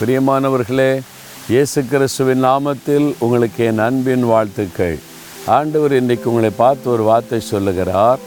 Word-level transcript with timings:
பிரியமானவர்களே 0.00 1.00
இயேசு 1.52 1.84
கிறிஸ்துவின் 1.84 2.44
நாமத்தில் 2.44 3.14
உங்களுக்கு 3.18 3.64
என் 3.64 3.78
அன்பின் 3.78 4.24
வாழ்த்துக்கள். 4.24 4.98
ஆண்டவர் 5.46 5.92
இன்றைக்கு 5.92 6.30
உங்களை 6.30 6.50
பார்த்து 6.50 6.90
ஒரு 6.90 7.02
வார்த்தை 7.02 7.40
சொல்லுகிறார். 7.40 8.20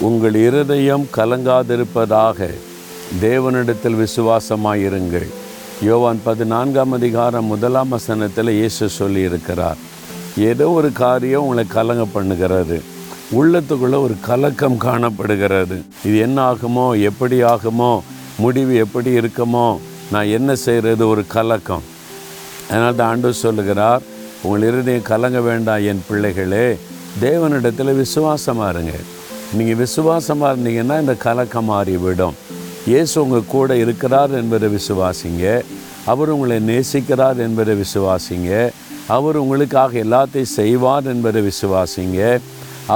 உங்கள் 0.00 0.34
இருதயம் 0.34 1.04
கலங்காதிருப்பதாக. 1.16 2.48
தேவனிடத்தில் 3.20 4.00
விசுவாசமாயிருங்கள் 4.04 5.28
யோவான் 5.82 6.20
பதினான்காம் 6.24 6.92
அதிகாரம் 6.92 7.44
முதலாம் 7.44 7.88
வசனத்தில் 7.88 8.50
இயேசு 8.50 8.90
சொல்லியிருக்கிறார். 8.98 9.78
ஏதோ 10.36 10.70
ஒரு 10.70 10.92
காரியம் 10.92 11.42
உங்களை 11.42 11.66
கலங்க 11.76 12.06
பண்ணுகிறது. 12.16 12.80
உள்ளத்துக்குள்ளே 13.40 14.00
ஒரு 14.06 14.16
கலக்கம் 14.30 14.82
காணப்படுகிறது. 14.88 15.82
இது 16.04 16.18
என்ன 16.18 16.52
ஆகுமோ 16.52 17.00
எப்படி 17.00 17.42
ஆகுமோ 17.42 18.00
முடிவு 18.38 18.74
எப்படி 18.74 19.10
இருக்குமோ 19.20 19.70
நான் 20.12 20.32
என்ன 20.36 20.50
செய்கிறது? 20.66 21.02
ஒரு 21.12 21.22
கலக்கம். 21.34 21.84
அதனால் 22.70 22.96
தான் 22.98 23.10
ஆண்டு 23.12 23.30
சொல்லுகிறார் 23.44 24.02
உங்கள் 24.44 24.64
இருதயம் 24.68 25.08
கலங்க 25.10 25.40
வேண்டாம் 25.48 25.84
என் 25.90 26.02
பிள்ளைகளே 26.08 26.66
தேவனிடத்தில் 27.24 27.98
விசுவாசமாக 28.02 28.72
இருங்க. 28.74 28.94
நீங்கள் 29.58 29.80
விசுவாசமாக 29.84 30.52
இருந்தீங்கன்னா 30.54 30.96
இந்த 31.04 31.14
கலக்கம் 31.26 31.70
மாறிவிடும். 31.72 32.36
இயேசு 32.90 33.14
உங்கள் 33.24 33.50
கூட 33.54 33.76
இருக்கிறார் 33.84 34.32
என்பதை 34.40 34.68
விசுவாசிங்க. 34.78 35.44
அவர் 36.12 36.32
உங்களை 36.34 36.56
நேசிக்கிறார் 36.70 37.40
என்பதை 37.46 37.74
விசுவாசிங்க. 37.82 38.50
அவர் 39.16 39.36
உங்களுக்காக 39.42 39.92
எல்லாத்தையும் 40.06 40.54
செய்வார் 40.58 41.06
என்பதை 41.12 41.40
விசுவாசிங்க. 41.50 42.20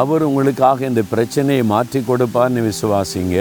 அவர் 0.00 0.22
உங்களுக்காக 0.28 0.86
இந்த 0.92 1.02
பிரச்சனையை 1.12 1.64
மாற்றி 1.72 2.00
கொடுப்பார்னு 2.08 2.62
விசுவாசிங்க. 2.70 3.38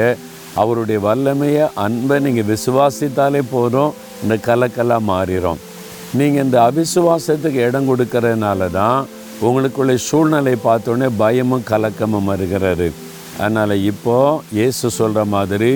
அவருடைய 0.62 1.00
வல்லமையை 1.08 1.66
அன்பை 1.86 2.18
நீங்கள் 2.26 2.50
விசுவாசித்தாலே 2.54 3.42
போதும். 3.56 3.96
இந்த 4.24 4.36
கலக்கெல்லாம் 4.48 5.08
மாறிடும் 5.14 5.60
நீங்கள் 6.20 6.46
இந்த 6.46 6.58
அவிசுவாசத்துக்கு 6.70 7.60
இடம் 7.68 7.90
கொடுக்கறதுனால 7.90 8.70
தான் 8.80 9.00
உங்களுக்குள்ள 9.48 9.94
சூழ்நிலை 10.10 10.56
பார்த்தோன்னே 10.68 11.08
பயமும் 11.24 11.68
கலக்கமும் 11.72 12.30
வருகிறது. 12.32 12.88
அதனால் 13.44 13.76
இப்போது 13.92 14.42
இயேசு 14.58 14.92
சொல்கிற 15.00 15.24
மாதிரி 15.36 15.72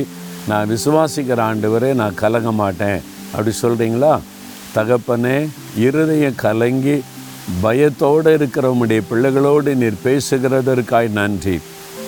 நான் 0.50 0.70
விசுவாசிக்கிற 0.74 1.40
ஆண்டவரே 1.52 1.90
நான் 2.02 2.20
கலங்க 2.22 2.52
மாட்டேன். 2.62 3.00
அப்படி 3.32 3.52
சொல்கிறீங்களா 3.64 4.14
தகப்பனே 4.76 5.38
இருதயம் 5.88 6.40
கலங்கி 6.46 6.96
பயத்தோடு 7.64 8.32
இருக்கிறவனுடைய 8.38 9.02
பிள்ளைகளோடு 9.10 9.72
நீர் 9.82 10.04
பேசுகிறதற்காய் 10.08 11.10
நன்றி. 11.20 11.58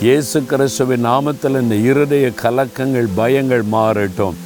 இயேசு 0.06 0.38
கிறிஸ்துவின் 0.52 1.06
நாமத்தில் 1.06 1.58
இந்த 1.62 1.76
இருதய 1.76 2.28
கலக்கங்கள் 2.42 3.10
பயங்கள் 3.20 3.64
மாறட்டும். 3.74 4.38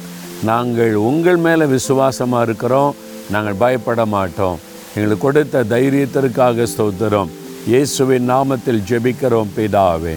நாங்கள் 0.48 0.94
உங்கள் 0.94 1.40
மேலே 1.44 1.64
விசுவாசமாக 1.64 2.46
இருக்கிறோம். 2.48 2.94
நாங்கள் 3.30 3.58
பயப்பட 3.62 4.04
மாட்டோம். 4.16 4.58
எங்களுக்கு 4.94 5.24
கொடுத்த 5.26 5.64
தைரியத்திற்காக 5.72 6.66
ஸ்தோத்திரம். 6.74 7.32
இயேசுவின் 7.72 8.30
நாமத்தில் 8.34 8.84
ஜெபிக்கிறோம் 8.90 9.52
பிதாவே. 9.56 10.16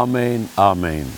ஆமேன் 0.00 0.44
ஆமேன். 0.70 1.10